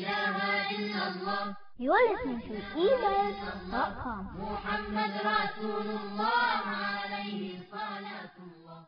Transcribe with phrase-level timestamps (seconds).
[0.00, 0.36] إله
[0.76, 1.42] إلا الله.
[4.38, 7.42] محمد رسول الله عليه
[7.72, 8.78] صلاة الله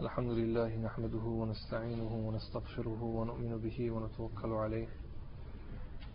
[0.00, 4.88] الحمد لله نحمده ونستعينه ونستغفره ونؤمن به ونتوكل عليه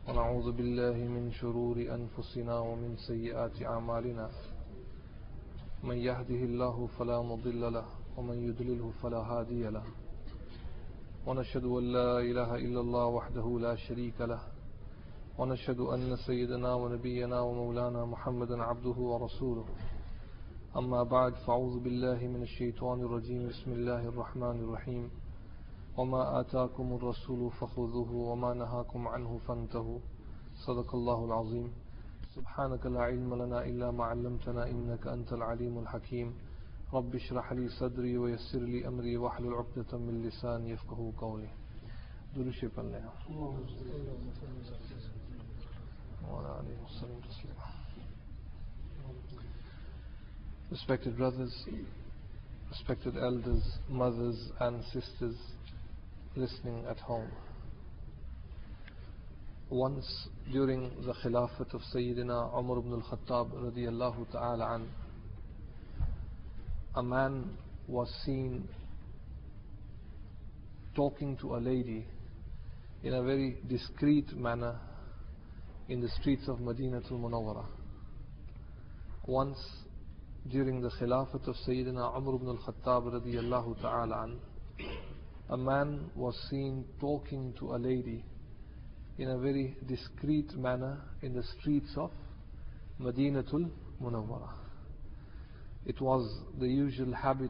[0.07, 4.29] ونعوذ بالله من شرور أنفسنا ومن سيئات أعمالنا
[5.83, 7.85] من يهده الله فلا مضل له
[8.17, 9.83] ومن يضلله فلا هادي له
[11.27, 14.39] ونشهد أن لا إله إلا الله وحده لا شريك له
[15.39, 19.65] ونشهد أن سيدنا ونبينا ومولانا محمدا عبده ورسوله.
[20.77, 23.47] أما بعد فأعوذ بالله من الشيطان الرجيم.
[23.47, 25.11] بسم الله الرحمن الرحيم.
[25.97, 29.99] وما آتاكم الرسول فخذوه وما نهاكم عنه فانتهوا.
[30.67, 31.71] صدق الله العظيم.
[32.35, 36.33] سبحانك لا علم لنا إلا ما علمتنا إنك أنت العليم الحكيم.
[36.93, 41.49] رب اشرح لي صدري ويسر لي أمري واحلل عقدة من لساني يفقه قولي
[42.35, 43.01] درش پڑھنے
[46.29, 47.79] وعلى آله وسلم تسليما
[50.71, 51.65] Respected brothers,
[52.69, 55.35] respected elders, mothers and sisters
[56.35, 57.31] listening at home.
[59.71, 64.89] Once during the Khilafat of Sayyidina Umar ibn al-Khattab radiyallahu ta'ala an,
[66.99, 67.49] a man
[67.87, 68.67] was seen
[70.93, 72.05] talking to a lady
[73.03, 74.77] in a very discreet manner
[75.87, 77.65] in the streets of Madinatul Munawwara.
[79.25, 79.57] Once
[80.51, 84.39] during the Khilafat of Sayyidina Umar ibn al-Khattab radiyallahu ta'ala an,
[85.51, 88.25] a man was seen talking to a lady
[89.17, 92.11] in a very discreet manner in the streets of
[92.99, 94.49] Madinatul Munawwara.
[95.89, 97.49] It was the usual habit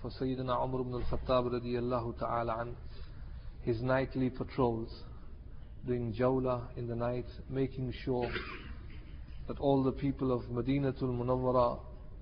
[0.00, 2.76] for Sayyidina Umar ibn al-Khattab radiyallahu ta'ala an,
[3.62, 4.88] his nightly patrols,
[5.84, 8.30] doing jawla in the night, making sure
[9.48, 11.80] that all the people of Madinatul Munawwara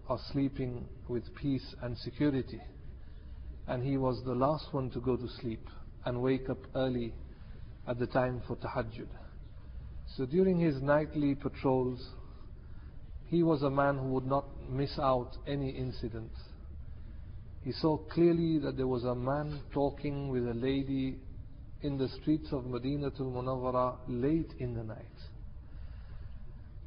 [0.08, 2.62] are sleeping with peace and security.
[3.68, 5.68] And he was the last one to go to sleep
[6.06, 7.12] and wake up early
[7.86, 9.08] at the time for tahajjud.
[10.16, 12.00] So during his nightly patrols,
[13.30, 16.32] he was a man who would not miss out any incident.
[17.62, 21.16] He saw clearly that there was a man talking with a lady
[21.82, 25.06] in the streets of Madinatul Munawwara late in the night.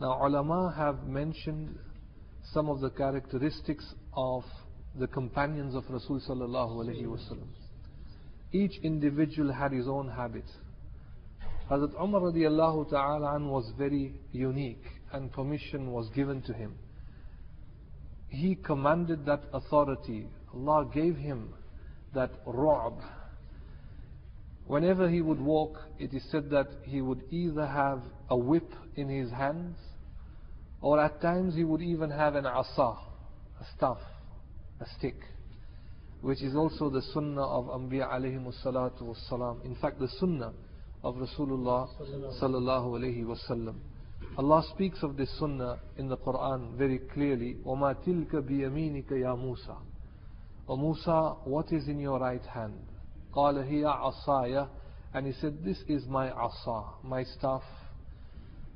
[0.02, 1.78] Now, ulama have mentioned
[2.52, 3.86] some of the characteristics
[4.18, 4.44] of
[5.00, 7.48] the companions of Rasul sallallahu alaihi wasallam.
[8.52, 10.46] Each individual had his own habit.
[11.72, 16.76] Hazrat Umar radiallahu ta'ala was very unique and permission was given to him.
[18.30, 20.28] He commanded that authority.
[20.54, 21.54] Allah gave him
[22.14, 23.00] that ru'b.
[24.66, 29.08] Whenever he would walk, it is said that he would either have a whip in
[29.10, 29.78] his hands
[30.82, 32.98] or at times he would even have an asa,
[33.62, 34.00] a staff,
[34.82, 35.16] a stick,
[36.22, 39.64] which is also the sunnah of Anbiya alayhi salatu wassalam.
[39.66, 40.54] In fact, the sunnah
[41.04, 41.88] of Rasulullah
[42.42, 43.76] sallallahu alayhi wasallam.
[44.37, 47.57] Allah speaks of this sunnah in the Quran very clearly.
[47.67, 49.77] وَمَا تِلْكَ بِيَمِينِكَ يَا مُوسَى
[50.69, 52.79] O Musa, what is in your right hand?
[53.33, 54.69] قال هي عصايا
[55.15, 57.63] and he said this is my asa my staff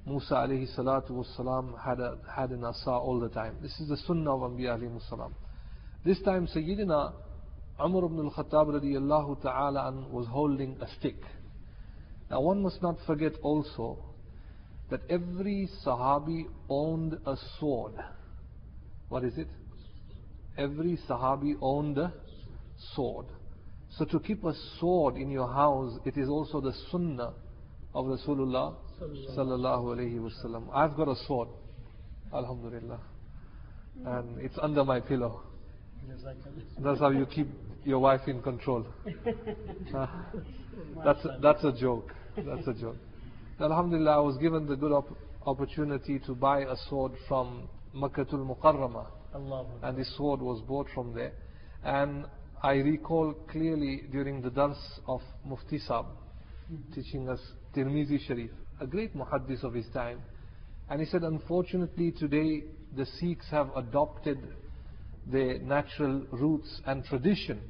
[0.07, 3.97] Musa alayhi salatu wasalam had, a, had an asa all the time this is the
[4.07, 5.35] sunnah of Anbiya alayhi salam
[6.05, 7.13] this time Sayyidina
[7.85, 11.21] Umar ibn al-Khattab radiyallahu ta'ala an was holding a stick
[12.31, 13.99] now one must not forget also
[14.90, 17.94] that every Sahabi owned a sword
[19.10, 19.48] what is it
[20.58, 22.14] every Sahabi owned a
[22.96, 23.28] sword
[23.98, 27.34] so to keep a sword in your house, it is also the sunnah
[27.96, 28.76] of Rasulullah
[29.36, 30.68] sallallahu alayhi wasallam.
[30.74, 31.50] I've got a sword,
[32.34, 33.00] alhamdulillah,
[34.06, 35.42] and it's under my pillow.
[36.80, 37.48] That's how you keep
[37.84, 38.86] your wife in control.
[41.04, 42.14] That's that's a joke.
[42.38, 42.98] That's a joke.
[43.60, 45.18] Alhamdulillah, I was given the good op-
[45.48, 49.08] opportunity to buy a sword from Makkatul Mukarramah,
[49.82, 51.34] and this sword was bought from there.
[51.84, 52.26] And
[52.62, 54.78] I recall clearly during the dars
[55.08, 56.94] of Mufti Sab mm-hmm.
[56.94, 57.40] teaching us
[57.76, 60.22] Tirmizi Sharif, a great muhaddis of his time.
[60.88, 62.64] And he said, unfortunately today
[62.96, 64.38] the Sikhs have adopted
[65.26, 67.62] their natural roots and tradition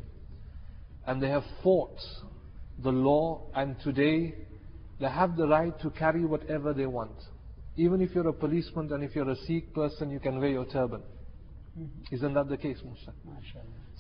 [1.06, 1.97] and they have fought
[2.83, 4.35] the law and today
[4.99, 7.15] they have the right to carry whatever they want.
[7.75, 10.65] Even if you're a policeman and if you're a Sikh person, you can wear your
[10.65, 11.03] turban.
[12.11, 13.13] Isn't that the case, Musa?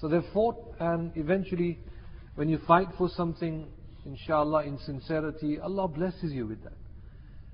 [0.01, 1.79] So they fought and eventually
[2.35, 3.67] when you fight for something,
[4.05, 6.77] inshallah, in sincerity, Allah blesses you with that.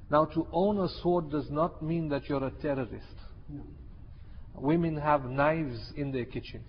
[0.09, 3.15] Now, to own a sword does not mean that you're a terrorist.
[3.49, 3.63] No.
[4.55, 6.63] Women have knives in their kitchen.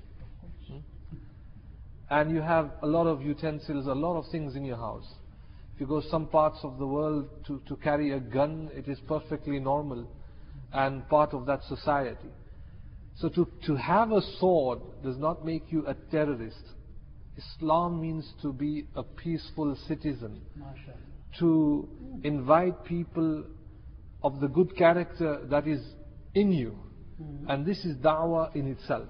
[0.66, 0.78] Hmm?
[2.08, 5.06] And you have a lot of utensils, a lot of things in your house.
[5.74, 8.98] If you go some parts of the world to, to carry a gun, it is
[9.08, 10.06] perfectly normal
[10.72, 12.30] and part of that society.
[13.16, 16.62] So to, to have a sword does not make you a terrorist.
[17.36, 20.40] Islam means to be a peaceful citizen,
[21.40, 21.88] to
[22.22, 23.44] invite people
[24.22, 25.80] of the good character that is
[26.34, 26.78] in you.
[27.18, 27.50] Hmm.
[27.50, 29.08] And this is da'wah in itself.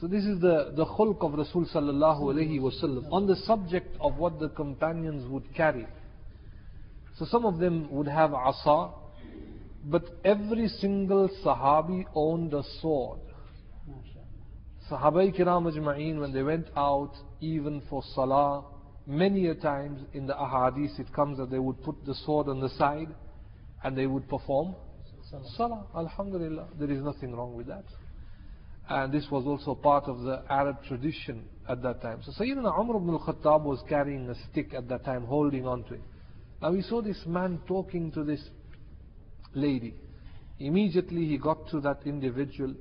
[0.00, 4.16] So this is the, the khulq of Rasul sallallahu alayhi wasallam on the subject of
[4.16, 5.86] what the companions would carry.
[7.16, 8.90] So some of them would have asa,
[9.84, 13.20] but every single sahabi owned a sword.
[13.88, 14.90] MashaAllah.
[14.90, 18.64] Sahaba kiram ajma'een, when they went out, even for salah,
[19.06, 22.60] many a times in the ahadith it comes that they would put the sword on
[22.60, 23.14] the side
[23.84, 24.74] and they would perform
[25.56, 25.86] salah.
[25.96, 27.84] Alhamdulillah, there is nothing wrong with that.
[28.88, 32.20] And this was also part of the Arab tradition at that time.
[32.22, 35.94] So Sayyidina Umar ibn al-Khattab was carrying a stick at that time, holding on to
[35.94, 36.02] it.
[36.60, 38.42] Now we saw this man talking to this
[39.54, 39.94] lady.
[40.58, 42.74] Immediately he got to that individual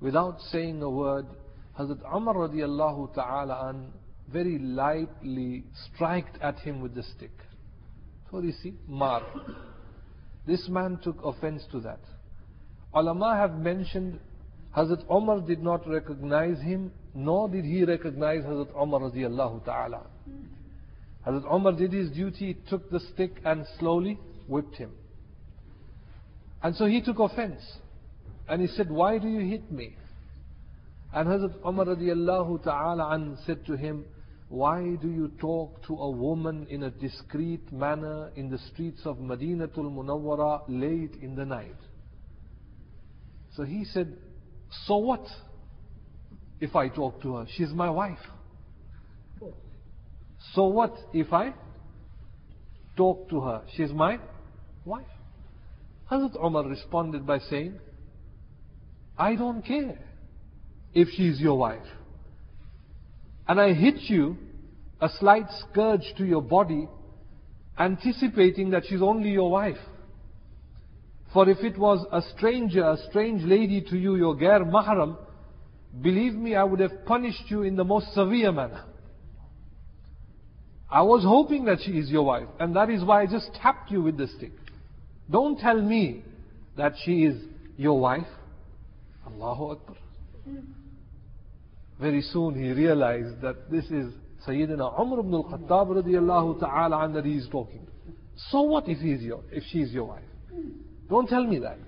[0.00, 1.26] without saying a word.
[1.78, 3.92] Hazrat Umar radiallahu ta'ala an
[4.32, 7.30] very lightly striked at him with the stick.
[8.30, 9.22] So you see, mar.
[10.46, 12.00] This man took offense to that.
[12.94, 14.18] Ulama have mentioned
[14.76, 20.02] Hazrat Umar did not recognize him, nor did he recognize Hazrat Umar radiallahu ta'ala.
[21.26, 24.90] Hazrat Umar did his duty, took the stick and slowly whipped him.
[26.62, 27.62] And so he took offense.
[28.48, 29.96] And he said, Why do you hit me?
[31.14, 34.04] And Hazrat Umar radiallahu ta'ala said to him,
[34.50, 39.16] Why do you talk to a woman in a discreet manner in the streets of
[39.16, 41.76] Madinatul Munawwara late in the night?
[43.54, 44.18] So he said,
[44.86, 45.26] So what
[46.60, 47.46] if I talk to her?
[47.56, 48.18] She's my wife.
[50.54, 51.54] So what if I
[52.96, 53.62] talk to her?
[53.76, 54.18] She's my
[54.84, 55.06] wife.
[56.10, 57.78] Hazrat Umar responded by saying,
[59.18, 59.98] I don't care
[60.94, 61.86] if she's your wife.
[63.48, 64.36] And I hit you
[65.00, 66.88] a slight scourge to your body,
[67.78, 69.76] anticipating that she's only your wife.
[71.36, 75.18] For if it was a stranger, a strange lady to you, your gair mahram,
[76.00, 78.84] believe me, I would have punished you in the most severe manner.
[80.90, 83.90] I was hoping that she is your wife, and that is why I just tapped
[83.90, 84.52] you with the stick.
[85.30, 86.24] Don't tell me
[86.78, 87.36] that she is
[87.76, 88.32] your wife.
[89.26, 89.96] Allahu Akbar.
[92.00, 94.10] Very soon he realized that this is
[94.48, 97.86] Sayyidina Umar ibn al-Khattab radiallahu ta'ala and that he is talking.
[98.50, 100.22] So what if, he's your, if she is your wife?
[101.08, 101.78] Don't tell me that.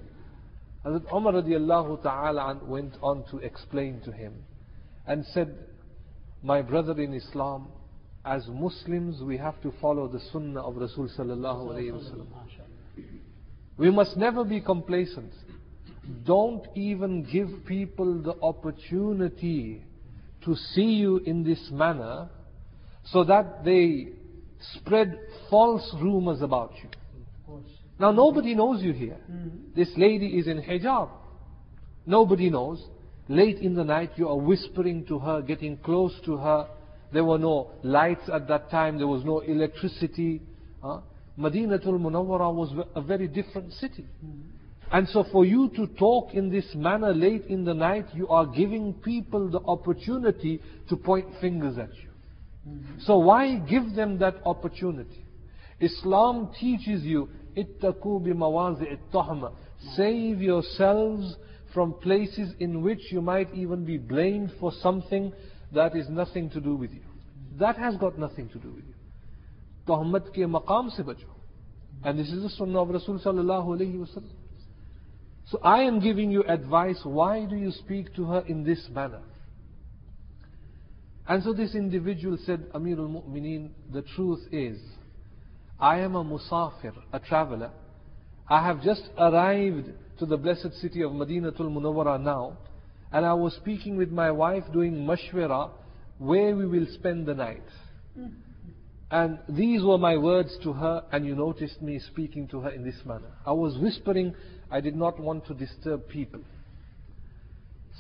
[0.85, 4.35] Hazrat Umar radiallahu ta'ala went on to explain to him
[5.06, 5.55] and said,
[6.43, 7.69] My brother in Islam,
[8.25, 12.29] as Muslims we have to follow the sunnah of Rasul sallallahu alayhi.
[13.76, 15.32] We must never be complacent.
[16.25, 19.82] Don't even give people the opportunity
[20.44, 22.29] to see you in this manner
[23.05, 24.09] so that they
[24.75, 25.19] spread
[25.50, 26.88] false rumors about you.
[27.98, 29.19] Now nobody knows you here.
[29.31, 29.74] Mhm.
[29.74, 31.08] This lady is in hijab.
[32.06, 32.86] Nobody knows.
[33.28, 36.67] Late in the night you are whispering to her, getting close to her.
[37.12, 40.40] There were no lights at that time, there was no electricity.
[40.82, 41.00] Huh?
[41.38, 44.06] Madinatul Munawwara was a very different city.
[44.90, 48.46] And so for you to talk in this manner late in the night, you are
[48.46, 52.08] giving people the opportunity to point fingers at you.
[53.00, 55.24] So why give them that opportunity?
[55.81, 57.28] Islam teaches you,
[59.96, 61.36] Save yourselves
[61.74, 65.32] from places in which you might even be blamed for something
[65.72, 67.03] that is nothing to do with you.
[67.58, 68.94] That has got nothing to do with you.
[69.86, 71.29] Tuhmat ke maqam se bacho.
[72.05, 74.31] And this is the sunnah of Rasul sallallahu alayhi wa sallam.
[75.46, 79.22] So I am giving you advice, why do you speak to her in this manner?
[81.27, 84.79] And so this individual said, Amirul Mu'mineen, the truth is,
[85.81, 87.70] I am a musafir, a traveler.
[88.49, 92.58] I have just arrived to the blessed city of Madinatul Munawwara now,
[93.13, 95.70] and I was speaking with my wife doing mashwara
[96.19, 97.63] where we will spend the night.
[99.11, 102.85] And these were my words to her, and you noticed me speaking to her in
[102.85, 103.32] this manner.
[103.47, 104.35] I was whispering,
[104.70, 106.41] I did not want to disturb people.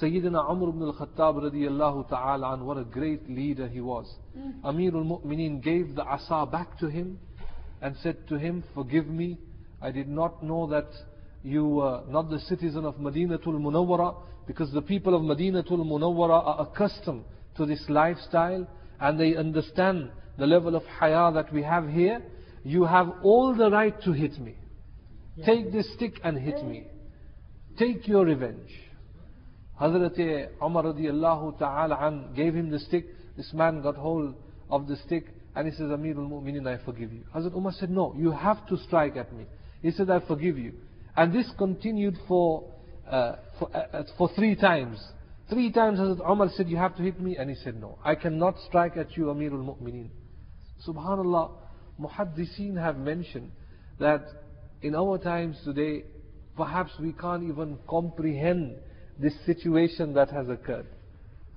[0.02, 4.06] Sayyidina Umar ibn al-Khattab radiallahu ta'ala an, what a great leader he was.
[4.36, 4.60] Mm.
[4.62, 7.18] Amirul Mu'mineen gave the asa back to him
[7.80, 9.38] and said to him, Forgive me,
[9.80, 10.88] I did not know that
[11.42, 14.16] you were not the citizen of Madinatul Munawwara
[14.46, 17.24] because the people of Madinatul Munawwara are accustomed
[17.56, 18.66] to this lifestyle
[19.00, 22.22] and they understand the level of haya that we have here.
[22.64, 24.56] You have all the right to hit me.
[25.44, 26.86] Take this stick and hit me.
[27.78, 28.70] Take your revenge.
[29.80, 33.06] Hazrat Umar radiallahu ta'ala gave him the stick.
[33.36, 34.34] This man got hold
[34.68, 37.24] of the stick and he says, Amirul Mu'mineen, I forgive you.
[37.34, 39.46] Hazrat Umar said, No, you have to strike at me.
[39.82, 40.74] He said, I forgive you.
[41.16, 42.64] And this continued for,
[43.10, 45.02] uh, for, uh, for three times.
[45.48, 47.36] Three times Hazrat Umar said, You have to hit me.
[47.36, 50.10] And he said, No, I cannot strike at you, Amirul Mu'mineen.
[50.86, 51.50] Subhanallah,
[52.00, 53.50] Muhaddiseen have mentioned
[53.98, 54.24] that
[54.82, 56.04] in our times today,
[56.56, 58.76] perhaps we can't even comprehend
[59.18, 60.86] this situation that has occurred.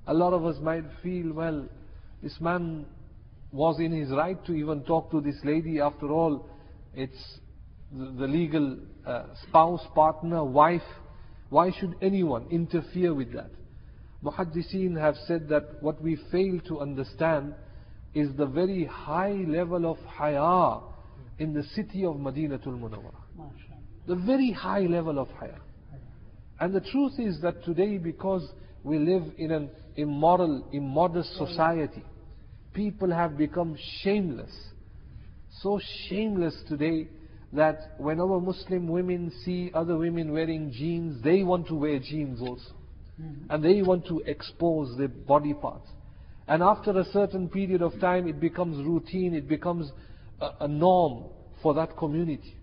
[0.06, 1.68] A lot of us might feel, well,
[2.22, 2.86] this man
[3.52, 5.80] was in his right to even talk to this lady.
[5.80, 6.48] After all,
[6.94, 7.38] it's
[7.92, 10.80] the, legal uh, spouse, partner, wife.
[11.50, 13.50] Why should anyone interfere with that?
[14.24, 17.54] Muhaddiseen have said that what we fail to understand
[18.14, 20.80] is the very high level of haya
[21.38, 23.14] in the city of Madinatul Munawwara.
[23.38, 24.06] MashaAllah.
[24.06, 25.58] The very high level of haya.
[26.60, 28.48] And the truth is that today, because
[28.84, 32.04] we live in an immoral, immodest society,
[32.72, 34.52] people have become shameless.
[35.60, 37.08] So shameless today
[37.52, 42.72] that whenever Muslim women see other women wearing jeans, they want to wear jeans also.
[43.20, 43.50] Mm-hmm.
[43.50, 45.88] And they want to expose their body parts.
[46.48, 49.90] And after a certain period of time, it becomes routine, it becomes
[50.40, 51.24] a, a norm
[51.62, 52.56] for that community.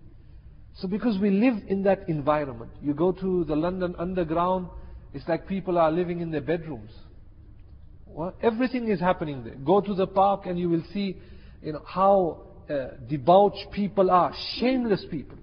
[0.76, 4.68] So because we live in that environment, you go to the London Underground,
[5.12, 6.90] it's like people are living in their bedrooms.
[8.12, 9.54] Well, everything is happening there.
[9.54, 11.16] Go to the park and you will see
[11.62, 15.38] you know, how uh, debauched people are, shameless people.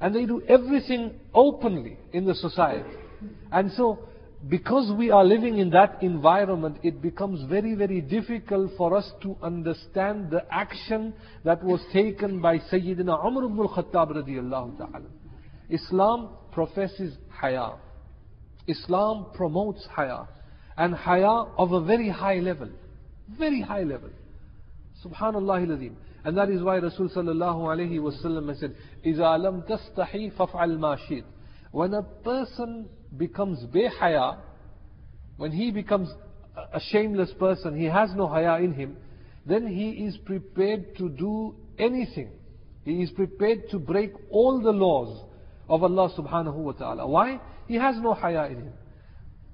[0.00, 2.88] And they do everything openly in the society.
[3.50, 3.98] And so,
[4.48, 9.36] because we are living in that environment, it becomes very, very difficult for us to
[9.42, 11.12] understand the action
[11.44, 15.06] that was taken by Sayyidina Umar ibn al-Khattab radiallahu ta'ala.
[15.68, 17.72] Islam professes haya.
[18.68, 20.28] Islam promotes haya
[20.77, 22.69] And haya of a very high level.
[23.37, 24.09] Very high level.
[25.05, 25.89] Subhanallah al
[26.25, 30.77] And that is why Rasul sallallahu alayhi wa sallam has said, إِذَا لَمْ تَسْتَحِي فَافْعَلْ
[30.77, 31.25] مَا شِئْتَ
[31.71, 34.37] When a person becomes behaya,
[35.37, 36.09] when he becomes
[36.55, 38.97] a- a shameless person, he has no haya in him,
[39.45, 42.31] then he is prepared to do anything.
[42.85, 45.23] He is prepared to break all the laws
[45.67, 47.07] of Allah subhanahu wa ta'ala.
[47.07, 47.39] Why?
[47.67, 48.73] He has no haya in him.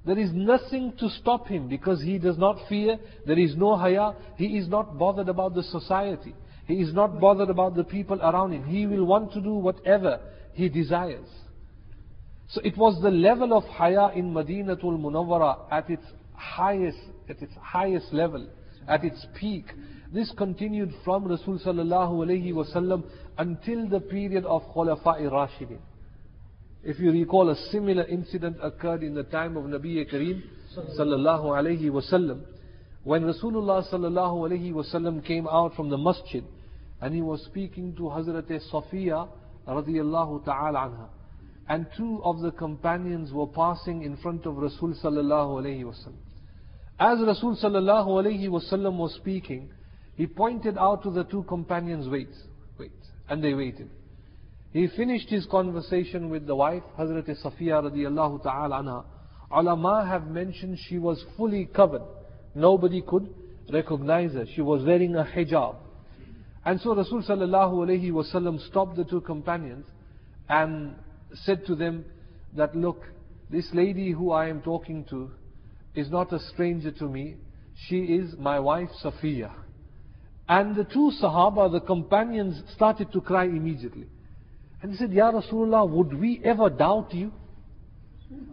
[0.06, 4.12] There is nothing to stop him because he does not fear, there is no haya,
[4.36, 6.34] he is not bothered about the society.
[6.66, 8.64] He is not bothered about the people around him.
[8.64, 10.20] He will want to do whatever
[10.52, 11.26] he desires.
[12.48, 17.54] So it was the level of haya in Madinatul Munawwara at its highest, at its
[17.60, 18.46] highest level,
[18.86, 19.64] at its peak.
[20.12, 23.04] This continued from Rasul sallallahu wasallam
[23.38, 25.78] until the period of Khulafa'i Rashidin.
[26.86, 30.42] If you recall, a similar incident occurred in the time of Nabi Kareem
[30.76, 32.42] sallallahu alayhi wasallam.
[33.04, 36.44] When Rasulullah sallallahu alayhi wasallam came out from the masjid
[37.00, 39.28] and he was speaking to Hazrat Safiya
[39.66, 41.08] radiyallahu ta'ala anha.
[41.70, 46.20] And two of the companions were passing in front of Rasul sallallahu alayhi wasallam.
[47.00, 49.70] As Rasul sallallahu alayhi wasallam was speaking,
[50.16, 52.28] he pointed out to the two companions, wait,
[52.78, 52.92] wait.
[53.28, 53.88] And they waited.
[54.74, 59.04] He finished his conversation with the wife, Hazrat Safiya radiallahu ta'ala anha.
[59.56, 62.02] Ulama have mentioned she was fully covered.
[62.56, 63.32] Nobody could
[63.72, 64.46] recognize her.
[64.52, 65.76] She was wearing a hijab.
[66.64, 69.86] And so Rasul sallallahu alayhi wasallam stopped the two companions
[70.48, 70.96] and
[71.44, 72.04] said to them
[72.56, 73.00] that look,
[73.50, 75.30] this lady who I am talking to
[75.94, 77.36] is not a stranger to me.
[77.86, 79.52] She is my wife Safiya.
[80.48, 84.08] And the two Sahaba, the companions, started to cry immediately.
[84.84, 87.32] And he said, Ya Rasulullah, would we ever doubt you?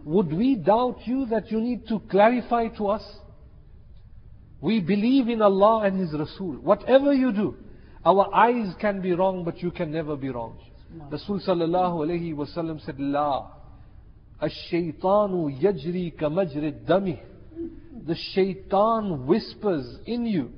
[0.06, 3.02] Would we doubt you that you need to clarify to us?
[4.62, 6.54] We believe in Allah and His Rasul.
[6.62, 7.56] Whatever you do,
[8.02, 10.56] our eyes can be wrong, but you can never be wrong.
[11.10, 13.50] Rasul sallallahu alayhi wa sallam said, La,
[14.40, 17.20] ash-shaytanu yajri kamajrid dami.
[18.06, 20.50] The shaitan whispers in you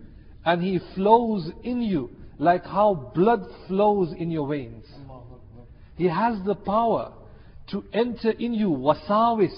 [0.44, 4.84] and he flows in you like how blood flows in your veins.
[5.96, 7.12] He has the power
[7.70, 9.54] to enter in you wasawis.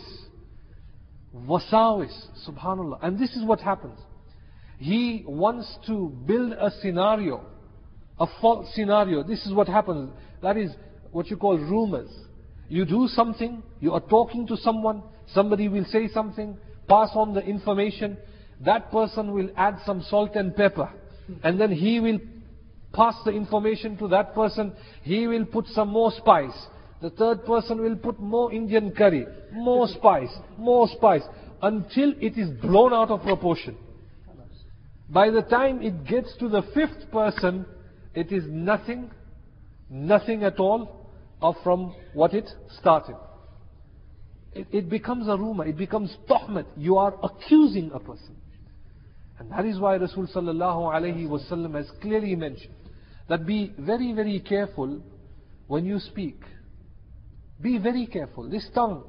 [1.34, 2.14] wasawis,
[2.48, 2.98] subhanallah.
[3.02, 3.98] And this is what happens.
[4.78, 7.44] He wants to build a scenario,
[8.20, 9.22] a false scenario.
[9.22, 10.10] This is what happens.
[10.42, 10.70] That is
[11.12, 12.10] what you call rumors.
[12.68, 15.02] You do something, you are talking to someone,
[15.32, 18.18] somebody will say something, pass on the information,
[18.64, 20.90] that person will add some salt and pepper,
[21.42, 22.18] and then he will
[22.96, 24.72] pass the information to that person,
[25.02, 26.66] he will put some more spice.
[27.02, 31.22] The third person will put more Indian curry, more spice, more spice,
[31.62, 33.76] until it is blown out of proportion.
[35.08, 37.66] By the time it gets to the fifth person,
[38.14, 39.10] it is nothing,
[39.88, 41.10] nothing at all
[41.40, 42.48] of from what it
[42.80, 43.16] started.
[44.54, 46.64] It, it becomes a rumor, it becomes tuhmat.
[46.76, 48.36] You are accusing a person.
[49.38, 52.74] And that is why Rasul sallallahu has clearly mentioned
[53.29, 55.01] that be very, very careful
[55.67, 56.41] when you speak.
[57.61, 58.49] Be very careful.
[58.49, 59.03] This tongue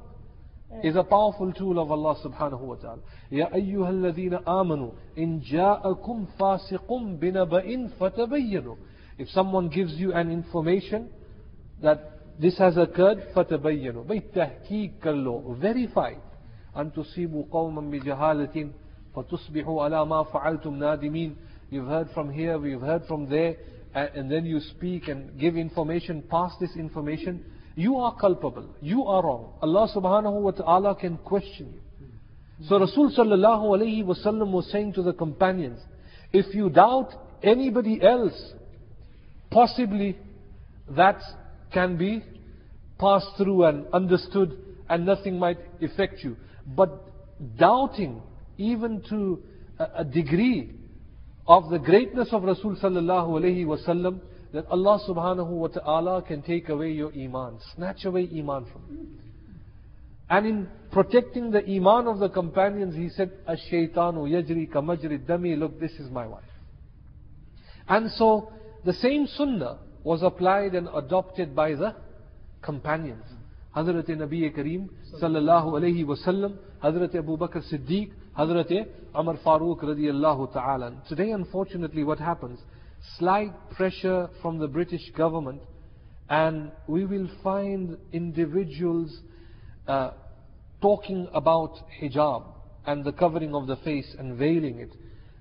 [0.83, 2.99] is a powerful tool of Allah subhanahu wa ta'ala.
[3.31, 8.75] يا أيها الذين آمنوا إن جاءكم فاسق بنبأ فتبينوا
[9.17, 11.09] If someone gives you an information
[11.81, 16.13] that this has occurred فتبينوا بالتحقيق كله verify
[16.77, 18.69] أن تصيبوا قوما بجهالة
[19.15, 21.35] فتصبحوا على ما فعلتم نادمين
[21.71, 23.55] You've heard from here, we've heard from there,
[23.94, 27.44] and, then you speak and give information, pass this information.
[27.74, 28.66] You are culpable.
[28.80, 29.54] You are wrong.
[29.62, 32.66] Allah subhanahu wa ta'ala can question you.
[32.66, 34.20] So Rasul sallallahu alayhi was
[34.72, 35.80] saying to the companions,
[36.32, 37.10] if you doubt
[37.42, 38.52] anybody else,
[39.50, 40.18] possibly
[40.90, 41.20] that
[41.72, 42.24] can be
[42.98, 46.36] passed through and understood and nothing might affect you.
[46.66, 47.04] But
[47.56, 48.22] doubting
[48.56, 49.42] even to
[49.78, 50.77] a degree
[51.48, 54.20] of the greatness of Rasul sallallahu alayhi wasallam
[54.52, 59.06] that Allah subhanahu wa ta'ala can take away your iman, snatch away iman from you.
[60.30, 65.80] And in protecting the iman of the companions, he said, Ash-shaytanu yajri kamajri dami, look,
[65.80, 66.42] this is my wife.
[67.88, 68.52] And so,
[68.84, 71.94] the same sunnah was applied and adopted by the
[72.60, 73.24] companions.
[73.74, 74.88] Hazrat Nabi Kareem
[75.22, 78.86] sallallahu alayhi wasallam, Hazrat Abu Bakr Siddiq, Hazrat
[79.18, 81.02] Umar Farooq radiallahu ta'ala.
[81.08, 82.60] Today, unfortunately, what happens?
[83.18, 85.60] Slight pressure from the British government,
[86.30, 89.22] and we will find individuals
[89.88, 90.12] uh,
[90.80, 92.44] talking about hijab
[92.86, 94.92] and the covering of the face and veiling it,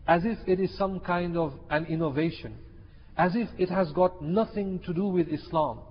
[0.08, 2.56] as if it is some kind of an innovation,
[3.16, 5.82] as if it has got nothing to do with Islam,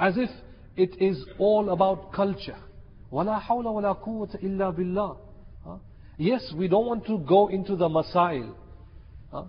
[0.00, 0.30] as if
[0.76, 2.58] it is all about culture.
[3.12, 5.25] وَلَا حَوْلَ وَلَا قُوَّةَ إِلَّا بِاللَّهِ
[6.18, 8.54] Yes, we don't want to go into the masail.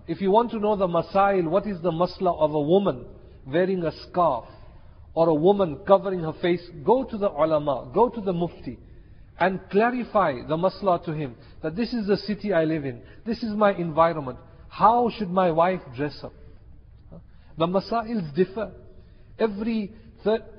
[0.06, 3.06] If you want to know the masail, what is the masla of a woman
[3.46, 4.46] wearing a scarf
[5.14, 8.78] or a woman covering her face, go to the ulama, go to the mufti
[9.40, 13.44] and clarify the masla to him that this is the city I live in, this
[13.44, 14.40] is my environment.
[14.68, 16.34] How should my wife dress up?
[17.58, 18.72] The masails differ.
[19.40, 19.94] Every,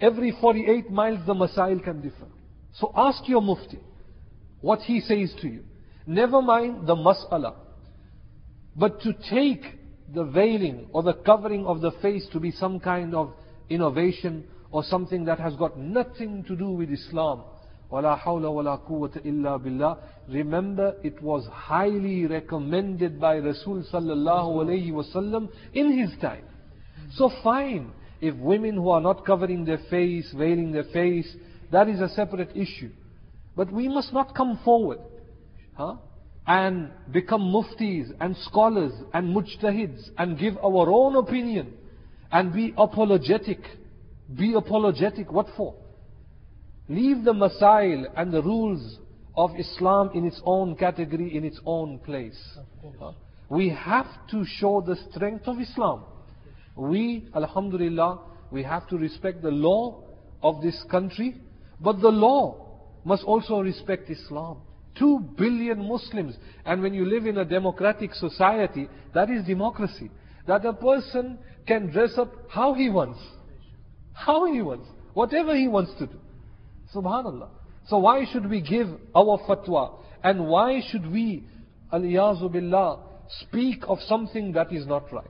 [0.01, 2.27] every 48 miles the masail can differ.
[2.73, 3.79] So ask your mufti
[4.61, 5.65] what he says to you.
[6.08, 7.56] Never mind the mas'ala.
[8.76, 9.64] But to take
[10.14, 13.34] the veiling or the covering of the face to be some kind of
[13.70, 17.44] innovation or something that has got nothing to do with Islam.
[17.92, 19.98] وَلَا حَوْلَ وَلَا قُوَّةَ إِلَّا بِاللَّهِ
[20.30, 26.46] Remember, it was highly recommended by Rasul sallallahu alayhi wasallam in his time.
[27.16, 31.32] So fine, if women who are not covering their face, veiling their face,
[31.72, 32.90] that is a separate issue.
[33.56, 35.00] But we must not come forward
[35.79, 35.95] huh?
[36.47, 41.73] and become muftis and scholars and mujtahids and give our own opinion
[42.33, 43.61] and be apologetic.
[44.35, 45.31] Be apologetic.
[45.33, 45.75] What for?
[46.89, 48.99] Leave the masail and the rules
[49.37, 52.39] of Islam in its own category, in its own place.
[52.99, 53.13] Huh?
[53.49, 56.05] We have to show the strength of Islam.
[56.77, 60.03] We, Alhamdulillah, we have to respect the law
[60.43, 61.37] of this country,
[61.81, 62.67] but the law
[63.05, 64.59] must also respect Islam.
[64.99, 66.35] Two billion Muslims.
[66.65, 70.11] And when you live in a democratic society, that is democracy.
[70.47, 73.21] That a person can dress up how he wants.
[74.13, 74.89] How he wants.
[75.15, 76.19] Whatever he wants to do.
[76.95, 77.49] Subhanallah.
[77.89, 80.01] So why should we give our fatwa?
[80.23, 81.45] And why should we,
[81.93, 82.99] aliyazu billah,
[83.41, 85.27] speak of something that is not right?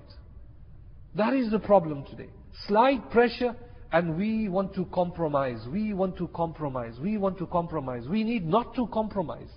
[1.15, 2.31] That is the problem today.
[2.67, 3.55] Slight pressure
[3.93, 5.59] and we want to compromise.
[5.71, 6.95] We want to compromise.
[7.01, 8.05] We want to compromise.
[8.09, 9.49] We need not to compromise.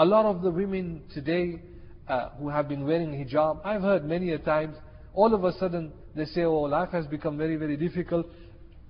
[0.00, 1.62] A lot of the women today
[2.08, 4.76] uh, who have been wearing hijab, I've heard many a times,
[5.14, 8.26] all of a sudden they say, oh, life has become very, very difficult,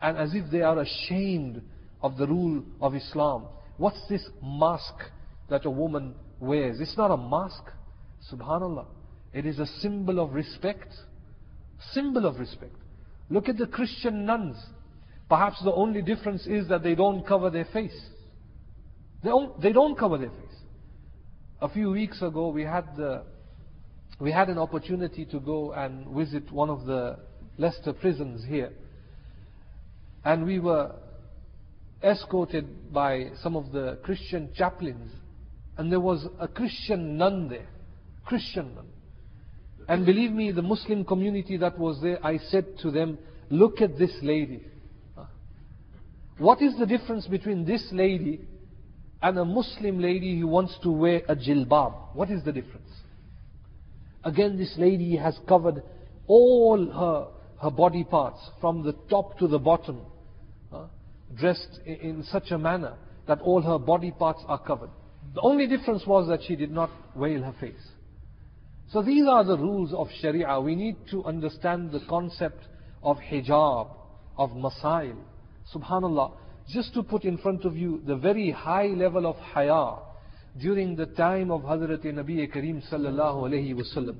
[0.01, 1.61] and as if they are ashamed
[2.01, 3.47] of the rule of Islam.
[3.77, 4.95] What's this mask
[5.51, 6.81] that a woman wears.
[6.81, 7.63] It's not a mask.
[8.33, 8.87] Subhanallah.
[9.33, 10.93] It is a symbol of respect.
[11.93, 12.75] Symbol of respect.
[13.29, 14.57] Look at the Christian nuns.
[15.29, 17.99] Perhaps the only difference is that they don't cover their face.
[19.23, 20.50] They don't, they don't cover their face.
[21.63, 23.23] A few weeks ago, we had the,
[24.19, 27.19] we had an opportunity to go and visit one of the
[27.59, 28.73] Leicester prisons here.
[30.25, 30.95] And we were
[32.03, 35.13] escorted by some of the Christian chaplains.
[35.77, 37.69] And there was a Christian nun there.
[38.25, 38.87] Christian nun.
[39.87, 43.19] And believe me, the Muslim community that was there, I said to them,
[43.51, 44.65] look at this lady.
[46.39, 48.41] What is the difference between this lady
[49.23, 51.95] and a Muslim lady who wants to wear a jilbab?
[52.15, 52.91] What is the difference?
[54.25, 55.83] Again, this lady has covered
[56.27, 57.29] all her,
[57.63, 60.01] her body parts from the top to the bottom,
[60.73, 60.85] uh,
[61.39, 64.91] dressed in, in such a manner that all her body parts are covered.
[65.35, 67.89] The only difference was that she did not veil her face.
[68.93, 70.61] So these are the rules of Sharia.
[70.61, 72.65] We need to understand the concept
[73.03, 73.89] of hijab,
[74.37, 75.17] of masail.
[75.73, 76.33] Subhanallah.
[76.73, 79.97] Just to put in front of you the very high level of haya
[80.61, 84.17] during the time of Hazrat Nabi Kareem sallallahu alayhi wasallam.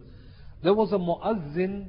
[0.63, 1.89] There was a muazzin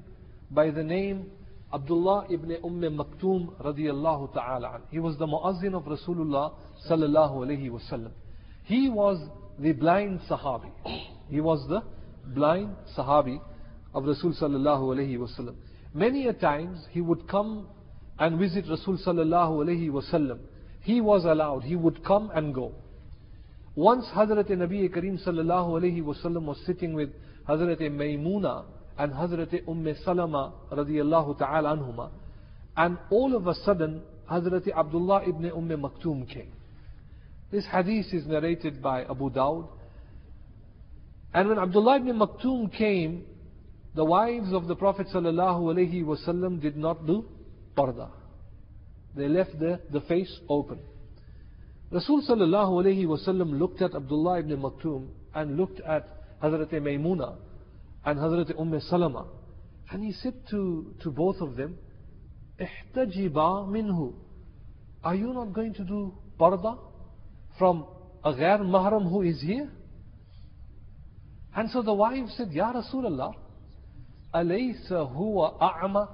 [0.52, 1.32] by the name
[1.74, 4.82] Abdullah ibn Umm Maktoum radiyallahu ta'ala.
[4.92, 6.54] He was the muazzin of Rasulullah
[6.90, 8.12] sallallahu alayhi wasallam.
[8.64, 9.18] He was
[9.58, 10.72] the blind sahabi.
[11.30, 11.82] He was the
[12.36, 13.40] blind sahabi
[13.94, 15.56] of Rasul sallallahu alayhi wasallam.
[15.94, 17.68] Many a times he would come
[18.22, 20.38] and visit Rasul sallallahu alayhi wasallam.
[20.82, 21.64] He was allowed.
[21.64, 22.76] He would come and go.
[23.74, 27.10] Once Hazrat Nabi Kareem sallallahu alayhi wasallam was sitting with
[27.50, 28.66] Hazrat Maymuna
[29.00, 32.12] and Hazrat Umm Salama radiyallahu ta'ala anhuma.
[32.78, 36.52] And all of a sudden, Hazrat Abdullah ibn Umm Maktoum came.
[37.52, 39.68] This hadith is narrated by Abu Dawud.
[41.34, 43.26] And when Abdullah ibn Maktoum came,
[43.96, 47.26] the wives of the Prophet ﷺ did not do
[47.77, 48.11] parda.
[49.15, 50.79] They left the, the face open.
[51.91, 56.07] Rasul ﷺ looked at Abdullah ibn Maktoum and looked at
[56.43, 57.37] Hazrat Maymuna
[58.05, 59.27] and Hazrat Umm Salama.
[59.91, 61.79] And he said to, to both of them,
[62.61, 64.15] احتجبا minhu.
[65.05, 66.79] Are you not going to do parda
[67.59, 67.87] from
[68.25, 69.71] a ghair mahram who is here?
[71.55, 73.33] And so the wife said, Ya Rasulullah,
[74.35, 76.09] alaysa huwa a'ma?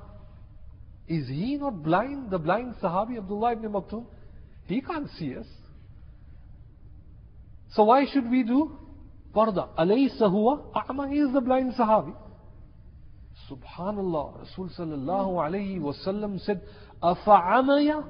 [1.07, 2.29] is he not blind?
[2.31, 4.05] The blind Sahabi Abdullah ibn Maktoum?
[4.65, 5.45] He can't see us.
[7.73, 8.77] So why should we do
[9.33, 9.69] parda?
[9.77, 11.07] Alaysa huwa a'ma?
[11.07, 12.13] He is the blind Sahabi.
[13.49, 16.61] Subhanallah, Rasul sallallahu alayhi wasallam said,
[17.01, 18.03] Afa'amaya?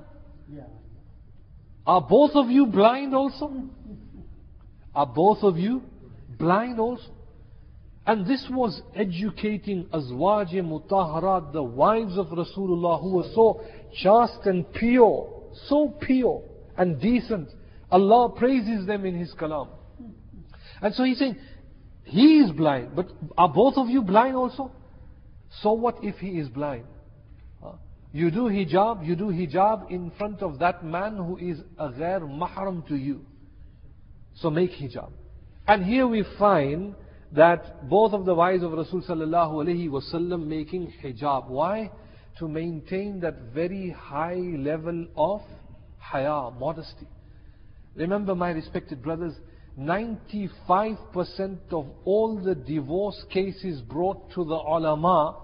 [1.85, 3.69] Are both of you blind also?
[4.95, 5.83] Are both of you
[6.39, 7.11] blind also?
[8.07, 13.61] And this was educating Azwaj Mutaharat, the wives of Rasulullah who were so
[13.93, 15.29] chaste and pure,
[15.67, 16.41] so pure
[16.77, 17.49] and decent.
[17.91, 19.67] Allah praises them in His kalam.
[20.81, 21.37] And so He's saying,
[22.05, 24.71] He is blind, but are both of you blind also?
[25.61, 26.85] So what if He is blind?
[28.13, 32.21] You do hijab, you do hijab in front of that man who is a ghair
[32.21, 33.25] mahram to you.
[34.35, 35.11] So make hijab.
[35.67, 36.95] And here we find
[37.33, 41.49] that both of the wives of Rasul sallallahu wasallam making hijab.
[41.49, 41.91] Why?
[42.39, 45.41] To maintain that very high level of
[45.97, 47.07] haya, modesty.
[47.95, 49.33] Remember my respected brothers,
[49.77, 50.97] 95%
[51.71, 55.37] of all the divorce cases brought to the ulama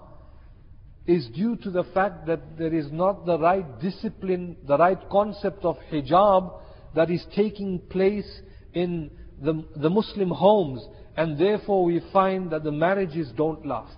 [1.06, 5.64] is due to the fact that there is not the right discipline, the right concept
[5.64, 6.52] of hijab
[6.94, 8.40] that is taking place
[8.72, 9.10] in
[9.42, 10.82] the, the Muslim homes
[11.16, 13.96] and therefore we find that the marriages don't last.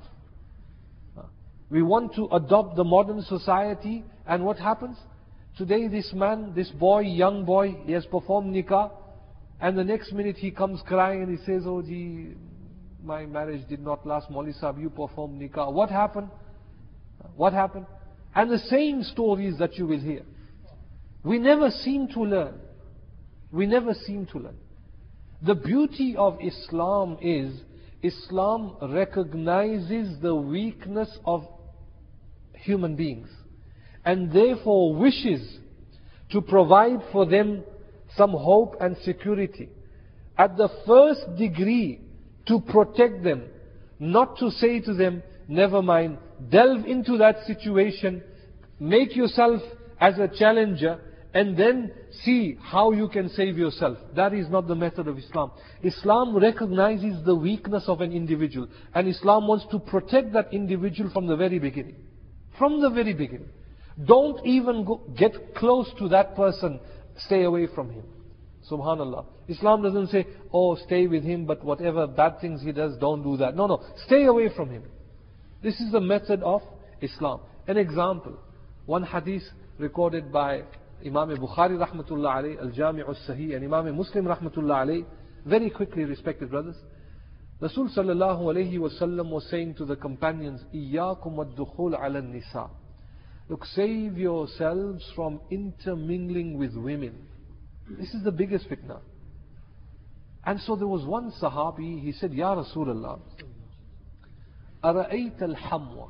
[1.71, 4.97] We want to adopt the modern society and what happens?
[5.59, 8.91] Today this man, this boy, young boy, he has performed nikah
[9.61, 12.35] and the next minute he comes crying and he says, oh gee,
[13.03, 15.73] my marriage did not last, Mauli Sahib, you performed nikah.
[15.73, 16.29] What happened?
[17.37, 17.87] What happened?
[18.35, 20.23] And the same stories that you will hear.
[21.25, 22.55] We never seem to learn.
[23.51, 24.57] We never seem to learn.
[25.43, 27.61] The beauty of Islam is
[28.03, 31.47] Islam recognizes the weakness of
[32.55, 33.29] human beings
[34.05, 35.59] and therefore wishes
[36.31, 37.65] to provide for them
[38.17, 39.69] some hope and security.
[40.39, 42.01] At the first degree,
[42.47, 43.43] to protect them,
[43.99, 46.19] not to say to them, never mind,
[46.51, 48.23] delve into that situation,
[48.79, 49.61] make yourself
[50.01, 51.01] as a challenger,
[51.37, 51.93] and then
[52.25, 53.99] see how you can save yourself.
[54.15, 55.51] That is not the method of Islam.
[55.83, 61.27] Islam recognizes the weakness of an individual, and Islam wants to protect that individual from
[61.27, 61.97] the very beginning.
[62.59, 63.51] From the very beginning.
[64.03, 66.81] Don't even go, get close to that person,
[67.19, 68.05] stay away from him.
[68.71, 69.27] Subhanallah.
[69.47, 73.37] Islam doesn't say, oh, stay with him, but whatever bad things he does, don't do
[73.37, 73.55] that.
[73.55, 73.85] No, no.
[74.07, 74.85] Stay away from him.
[75.63, 76.63] This is the method of
[77.03, 77.41] Islam.
[77.67, 78.39] An example.
[78.87, 79.43] One hadith
[79.79, 80.63] recorded by
[81.06, 85.06] Imam Bukhari rahmatullah alayhi, Al-Jami' al-Sahih, and Imam Muslim rahmatullah alayhi,
[85.46, 86.76] very quickly respected brothers.
[87.60, 92.70] Rasul sallallahu alayhi wasallam was saying to the companions, إِيَّاكُمْ وَالدُّخُولَ عَلَى النِّسَاءِ
[93.50, 97.28] Look, save yourselves from intermingling with women.
[98.00, 99.00] This is the biggest fitna.
[100.46, 103.20] And so there was one Sahabi, he said, Ya Rasulullah,
[104.84, 106.08] أرأيت الحموى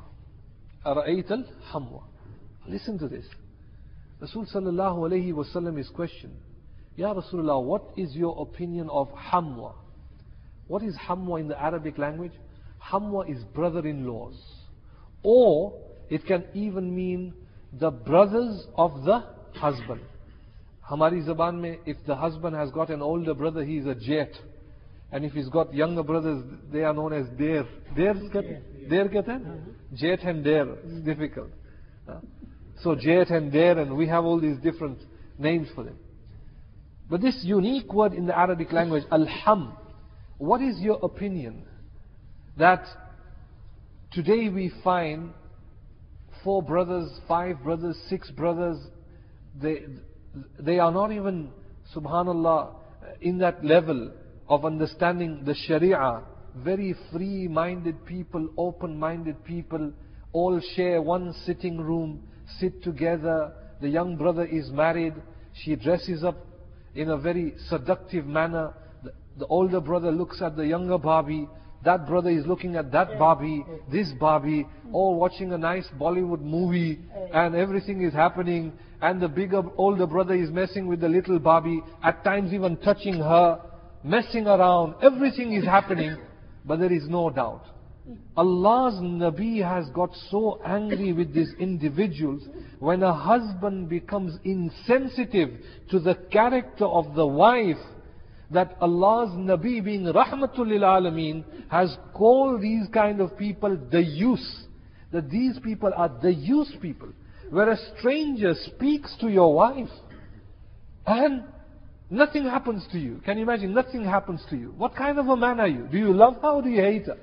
[0.86, 2.02] أرأيت الحموى
[2.68, 3.26] Listen to this.
[4.19, 6.35] Rasul sallallahu alayhi wasallam is questioned.
[6.95, 9.73] Ya Rasulullah, what is your opinion of hamwa?
[10.67, 12.31] What is hamwa in the Arabic language?
[12.91, 14.39] Hamwa is brother-in-laws.
[15.23, 15.73] Or
[16.09, 17.33] it can even mean
[17.73, 20.01] the brothers of the husband.
[20.89, 24.33] Hamari zaban mein, if the husband has got an older brother, he is a jet.
[25.11, 27.65] And if he's got younger brothers, they are known as der.
[27.95, 29.45] Der kehte hain?
[29.45, 29.71] Uh-huh.
[29.93, 30.75] Jet and der.
[30.85, 31.49] It's difficult.
[32.83, 34.99] So jet and der, and we have all these different
[35.37, 35.97] names for them.
[37.09, 39.73] But this unique word in the Arabic language, al-ham,
[40.37, 41.65] what is your opinion
[42.57, 42.83] that
[44.11, 45.31] today we find
[46.43, 48.77] four brothers, five brothers, six brothers,
[49.59, 49.85] they,
[50.59, 51.49] they are not even,
[51.95, 52.75] subhanallah,
[53.21, 54.11] in that level
[54.47, 56.21] of understanding the sharia.
[56.57, 59.93] Very free minded people, open minded people,
[60.33, 62.26] all share one sitting room,
[62.59, 63.53] sit together.
[63.81, 65.13] The young brother is married.
[65.53, 66.37] She dresses up
[66.95, 68.73] in a very seductive manner.
[69.03, 71.47] The, the older brother looks at the younger bhabi.
[71.85, 76.99] That brother is looking at that bhabi, this bhabi, all watching a nice Bollywood movie,
[77.31, 78.73] and everything is happening.
[78.99, 83.19] And the bigger, older brother is messing with the little bhabi, at times even touching
[83.19, 83.61] her,
[84.03, 84.95] messing around.
[85.03, 86.17] Everything is happening,
[86.65, 87.63] but there is no doubt.
[88.35, 92.43] Allah's Nabi has got so angry with these individuals
[92.79, 95.49] when a husband becomes insensitive
[95.89, 97.77] to the character of the wife
[98.51, 104.65] that Allah's Nabi being Rahmatul Alameen has called these kind of people dayyuth.
[105.11, 107.09] That these people are dayyuth people.
[107.49, 109.89] Where a stranger speaks to your wife
[111.05, 111.43] and
[112.09, 113.21] nothing happens to you.
[113.25, 113.73] Can you imagine?
[113.73, 114.73] Nothing happens to you.
[114.77, 115.87] What kind of a man are you?
[115.91, 117.17] Do you love her or do you hate her?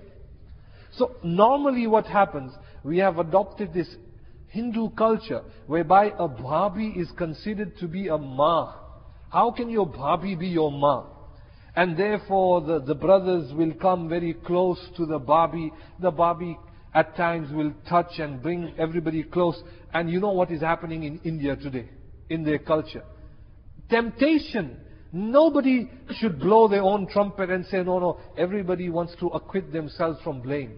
[0.96, 2.52] So normally what happens,
[2.82, 3.88] we have adopted this
[4.48, 8.74] Hindu culture whereby a bhabi is considered to be a ma.
[9.30, 11.06] How can your bhabi be your ma?
[11.74, 15.70] And therefore the, the brothers will come very close to the bhabi.
[16.00, 16.56] The bhabi
[16.94, 19.60] at times will touch and bring everybody close.
[19.92, 21.88] And you know what is happening in India today,
[22.30, 23.02] in their culture.
[23.90, 24.76] Temptation.
[25.16, 30.18] Nobody should blow their own trumpet and say, no, no, everybody wants to acquit themselves
[30.24, 30.76] from blame.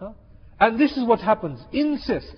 [0.00, 0.10] Huh?
[0.58, 1.60] And this is what happens.
[1.72, 2.34] Incest.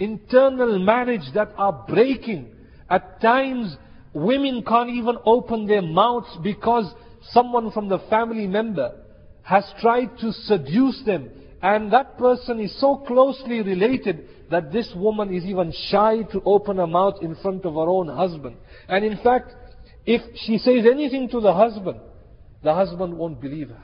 [0.00, 2.48] Internal marriage that are breaking.
[2.90, 3.76] At times,
[4.12, 6.92] women can't even open their mouths because
[7.30, 8.96] someone from the family member
[9.42, 11.30] has tried to seduce them.
[11.62, 16.78] And that person is so closely related that this woman is even shy to open
[16.78, 18.56] her mouth in front of her own husband.
[18.88, 19.54] And in fact,
[20.05, 21.99] if she says anything to the husband,
[22.63, 23.83] the husband won't believe her.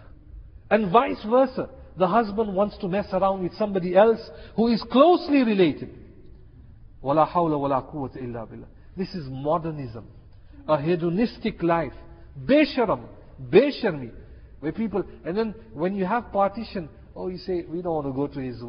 [0.69, 1.69] And vice versa.
[1.97, 4.19] The husband wants to mess around with somebody else
[4.55, 5.89] who is closely related.
[7.03, 8.65] وَلَا حَوْلَ وَلَا قُوَّةَ إِلَّا بِاللَّهِ
[8.97, 10.07] This is modernism.
[10.67, 11.93] A hedonistic life.
[12.45, 13.05] Besharam.
[13.49, 14.11] Besharmi.
[14.59, 18.13] Where people, and then when you have partition, oh you say, we don't want to
[18.13, 18.59] go to his,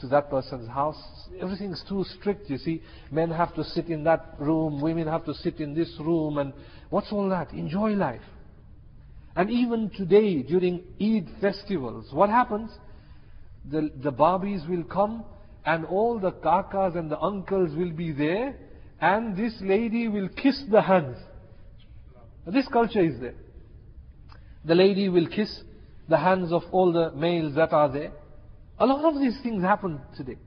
[0.00, 1.02] to that person's house.
[1.40, 2.82] Everything's too strict, you see.
[3.10, 6.52] Men have to sit in that room, women have to sit in this room, and
[6.89, 7.51] what's all that?
[7.53, 8.21] Enjoy life.
[9.35, 12.71] And even today, during Eid festivals, what happens?
[13.69, 15.25] The, the bhabis will come,
[15.65, 18.55] and all the kakas and the uncles will be there,
[19.01, 21.17] and this lady will kiss the hands.
[22.47, 23.35] This culture is there.
[24.63, 25.61] The lady will kiss
[26.07, 28.11] the hands of all the males that are there.
[28.79, 30.37] A lot of these things happen today.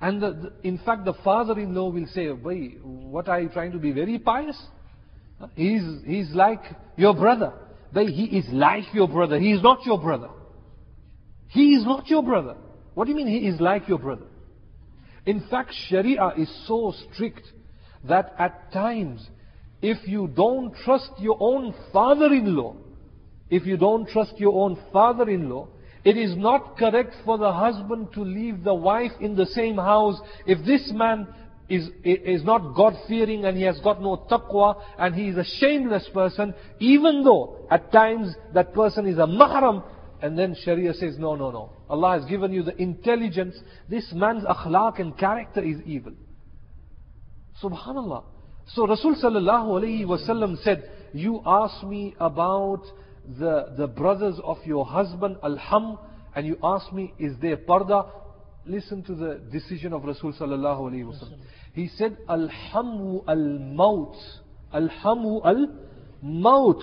[0.00, 3.78] And the, the, in fact, the father-in-law will say, Boy, what are you trying to
[3.78, 4.60] be very pious?
[5.54, 6.62] He's, he's like
[6.96, 7.52] your brother.
[7.92, 9.38] But he is like your brother.
[9.38, 10.28] He is not your brother.
[11.48, 12.56] He is not your brother.
[12.94, 14.26] What do you mean he is like your brother?
[15.26, 17.42] In fact, Sharia is so strict
[18.04, 19.26] that at times,
[19.82, 22.76] if you don't trust your own father-in-law,
[23.50, 25.68] if you don't trust your own father-in-law,
[26.04, 30.18] it is not correct for the husband to leave the wife in the same house
[30.46, 31.26] if this man
[31.70, 36.08] is, is not God-fearing and he has got no taqwa and he is a shameless
[36.12, 39.82] person, even though at times that person is a mahram,
[40.22, 41.72] and then Sharia says, no, no, no.
[41.88, 43.56] Allah has given you the intelligence.
[43.88, 46.12] This man's akhlaq and character is evil.
[47.62, 48.24] Subhanallah.
[48.74, 52.82] So Rasul sallallahu alayhi wasallam said, you ask me about
[53.38, 55.98] the, the brothers of your husband, alham,
[56.34, 58.10] and you ask me, is there parda?
[58.66, 61.38] Listen to the decision of Rasul sallallahu alayhi wasallam.
[61.72, 64.16] He said, Alhamu al-maut.
[64.74, 66.82] Alhamu al-maut.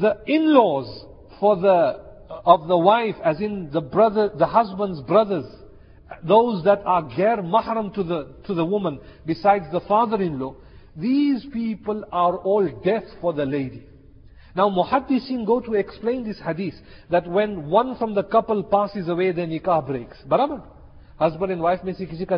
[0.00, 1.04] The in-laws
[1.38, 2.00] for the,
[2.44, 5.46] of the wife, as in the brother, the husband's brothers,
[6.24, 10.56] those that are gair mahram to the, to the woman, besides the father-in-law,
[10.96, 13.86] these people are all death for the lady.
[14.56, 16.74] Now muhaddisin go to explain this hadith,
[17.10, 20.16] that when one from the couple passes away, the nikah breaks.
[20.26, 20.64] Barabar?
[21.19, 22.37] Husband and wife में से किसी का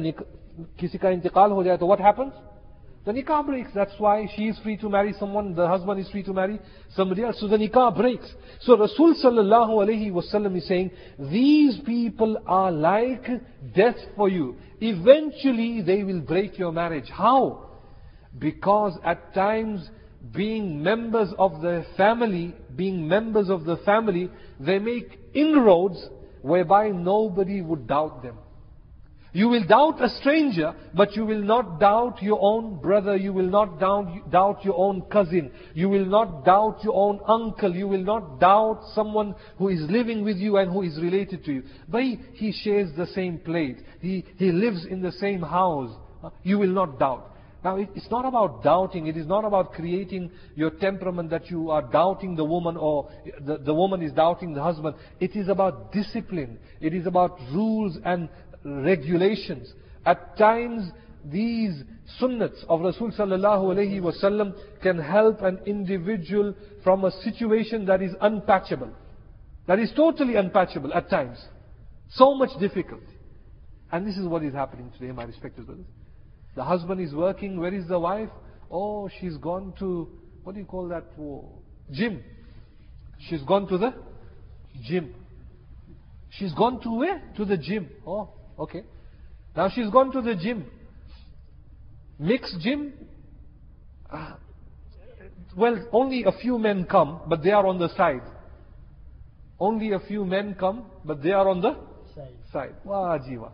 [0.80, 2.34] किसी का इंतकाल हो जाए तो what happens?
[3.06, 3.70] The nikah breaks.
[3.76, 6.60] That's why she is free to marry someone, the husband is free to marry
[6.96, 7.40] somebody else.
[7.40, 8.26] So the nikah breaks.
[8.62, 13.28] So Rasul sallallahu alayhi wasallam is saying, these people are like
[13.76, 14.56] death for you.
[14.82, 17.08] Eventually they will break your marriage.
[17.10, 17.70] How?
[18.40, 19.88] Because at times
[20.34, 26.10] being members of the family, being members of the family, they make inroads
[26.42, 28.39] whereby nobody would doubt them.
[29.33, 33.17] You will doubt a stranger, but you will not doubt your own brother.
[33.17, 35.53] You will not doubt, doubt your own cousin.
[35.73, 37.75] You will not doubt your own uncle.
[37.75, 41.53] You will not doubt someone who is living with you and who is related to
[41.53, 41.63] you.
[41.89, 43.79] But he shares the same plate.
[44.01, 45.97] He, he lives in the same house.
[46.43, 47.29] You will not doubt.
[47.63, 49.07] Now, it's not about doubting.
[49.07, 53.11] It is not about creating your temperament that you are doubting the woman or
[53.45, 54.97] the, the woman is doubting the husband.
[55.21, 56.59] It is about discipline.
[56.81, 58.31] It is about rules and
[58.65, 59.73] regulations.
[60.05, 60.91] At times,
[61.25, 61.83] these
[62.21, 68.13] sunnats of Rasul sallallahu alayhi wasallam can help an individual from a situation that is
[68.23, 68.91] unpatchable.
[69.67, 71.39] That is totally unpatchable at times.
[72.11, 73.07] So much difficulty.
[73.93, 75.87] And this is what is happening today, my respected brothers.
[76.57, 78.31] The husband is working, where is the wife?
[78.71, 80.09] Oh, she's gone to,
[80.43, 81.05] what do you call that?
[81.93, 82.23] Gym.
[83.29, 83.95] She's gone to the
[84.83, 85.15] gym.
[86.31, 87.23] She's gone to where?
[87.37, 87.89] To the gym.
[88.07, 88.83] Oh, Okay.
[89.57, 90.67] Now she's gone to the gym.
[92.19, 92.93] Mixed gym.
[94.13, 94.35] Uh,
[95.57, 98.23] well, only a few men come, but they are on the side.
[99.59, 101.77] Only a few men come, but they are on the
[102.15, 102.29] Side.
[102.53, 102.75] side.
[102.85, 103.51] Wah jiwa.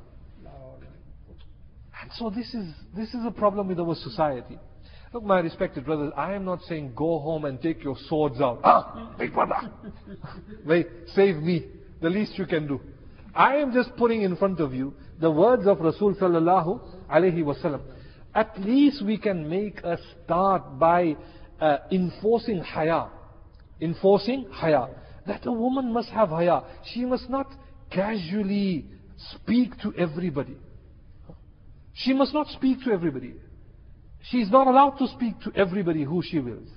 [2.02, 4.58] And so this is this is a problem with our society.
[5.12, 8.60] Look, my respected brothers, I am not saying go home and take your swords out.
[8.64, 9.70] Ah, big brother.
[10.66, 11.64] Wait, save me.
[12.02, 12.80] The least you can do.
[13.36, 17.82] I am just putting in front of you the words of Rasul sallallahu alaihi wasallam.
[18.34, 21.16] At least we can make a start by
[21.60, 23.08] uh, enforcing haya.
[23.80, 24.88] Enforcing haya.
[25.26, 26.62] That a woman must have haya.
[26.94, 27.46] She must not
[27.90, 28.86] casually
[29.34, 30.56] speak to everybody.
[31.92, 33.34] She must not speak to everybody.
[34.30, 36.68] She is not allowed to speak to everybody who she wills.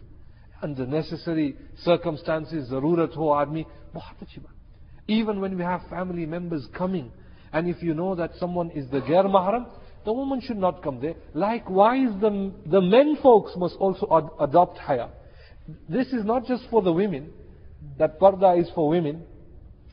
[0.62, 4.16] Under necessary circumstances, zarurat ho aadmi, baat.
[5.10, 7.12] Even when we have family members coming,
[7.52, 9.66] and if you know that someone is the gair mahram,
[10.06, 11.16] the woman should not come there.
[11.34, 15.08] Likewise, the, the men folks must also ad- adopt haya.
[15.90, 17.32] This is not just for the women,
[17.98, 19.24] that parda is for women,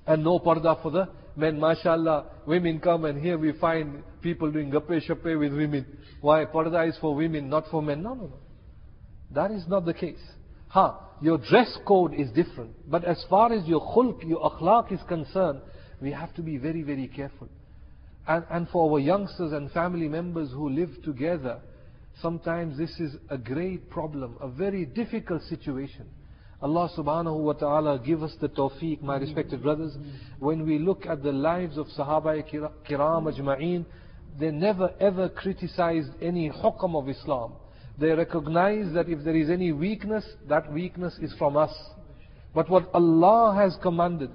[0.07, 1.59] and no parda for the men.
[1.61, 5.87] MashaAllah, women come and here we find people doing gappe shappe with women.
[6.20, 6.44] Why?
[6.44, 8.02] Parda is for women, not for men.
[8.02, 8.38] No, no, no.
[9.31, 10.20] That is not the case.
[10.68, 12.90] Ha, your dress code is different.
[12.90, 15.61] But as far as your khulq, your akhlaq is concerned,
[16.00, 17.48] we have to be very, very careful.
[18.29, 21.61] And, and for our youngsters and family members who live together,
[22.20, 26.07] sometimes this is a great problem, a very difficult situation.
[26.61, 29.95] Allah subhanahu wa ta'ala give us the tawfiq, my respected brothers.
[30.38, 33.84] When we look at the lives of Sahaba kiram ajma'een,
[34.38, 37.53] they never ever criticized any hukam of Islam.
[37.99, 41.72] They recognize that if there is any weakness, that weakness is from us.
[42.55, 44.30] But what Allah has commanded,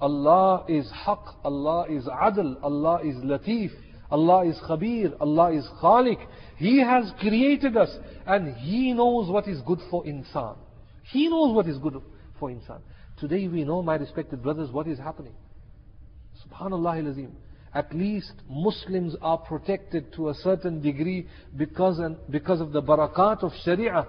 [0.00, 3.70] Allah is haq, Allah is adl, Allah is latif,
[4.10, 6.18] Allah is khabir, Allah is khaliq.
[6.56, 7.90] He has created us
[8.26, 10.56] and He knows what is good for insan.
[11.04, 12.00] He knows what is good
[12.38, 12.80] for insan.
[13.18, 15.34] Today we know, my respected brothers, what is happening.
[16.44, 17.36] Subhanallah azim.
[17.74, 24.06] At least Muslims are protected to a certain degree because, of the barakat of Sharia.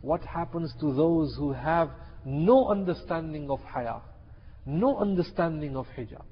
[0.00, 1.90] What happens to those who have
[2.24, 4.00] no understanding of haya,
[4.64, 6.24] no understanding of hijab?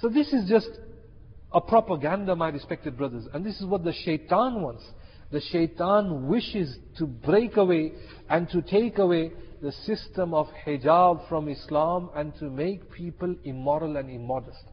[0.00, 0.70] So this is just
[1.52, 3.26] a propaganda, my respected brothers.
[3.32, 4.84] And this is what the shaitan wants.
[5.30, 7.92] The shaitan wishes to break away
[8.28, 13.96] and to take away the system of hijab from Islam and to make people immoral
[13.96, 14.64] and immodest.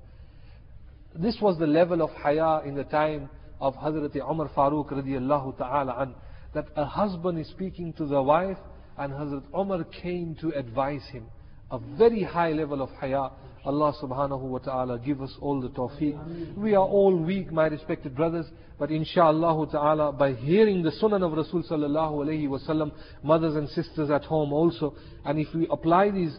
[1.20, 5.96] This was the level of haya in the time of Hazrat Umar Farooq radiallahu ta'ala
[5.98, 6.16] an,
[6.54, 8.58] that a husband is speaking to the wife
[9.00, 11.26] and Hazrat Umar came to advise him.
[11.72, 13.32] A very high level of haya.
[13.66, 16.56] Allah subhanahu wa ta'ala give us all the tawfiq.
[16.56, 18.46] We are all weak, my respected brothers,
[18.78, 22.92] but inshallah ta'ala, by hearing the sunnah of Rasul sallallahu alayhi wa
[23.24, 24.96] mothers and sisters at home also,
[25.26, 26.38] and if we apply these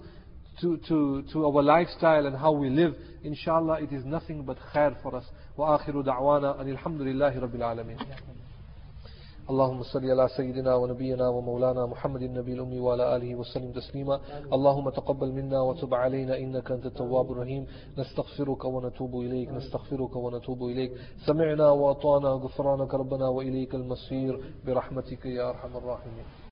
[0.61, 2.93] to, to, to our lifestyle and how we live,
[3.23, 5.25] inshallah it is nothing but khair for us.
[5.57, 7.97] وآخر دعوانا أن الحمد لله رب العالمين.
[9.49, 14.19] اللهم صل على سيدنا ونبينا ومولانا محمد النبي الأمي وعلى آله وسلم تسليما
[14.53, 20.91] اللهم تقبل منا وتب علينا إنك أنت التواب الرحيم نستغفرك ونتوب إليك نستغفرك ونتوب إليك
[21.25, 26.46] سمعنا وأطعنا غفرانك ربنا وإليك المصير برحمتك يا أرحم الراحمين